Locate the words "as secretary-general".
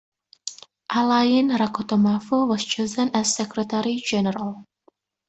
3.15-4.65